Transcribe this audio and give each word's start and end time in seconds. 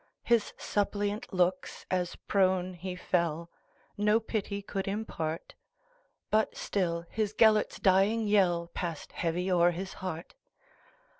His 0.23 0.53
suppliant 0.57 1.31
looks, 1.31 1.85
as 1.91 2.15
prone 2.15 2.73
he 2.73 2.95
fell, 2.95 3.51
No 3.99 4.19
pity 4.19 4.63
could 4.63 4.87
impart; 4.87 5.53
But 6.31 6.57
still 6.57 7.05
his 7.11 7.35
Gêlert's 7.35 7.77
dying 7.79 8.25
yellPassed 8.25 9.11
heavy 9.11 9.51
o'er 9.51 9.69
his 9.69 9.93
heart. 10.01 10.33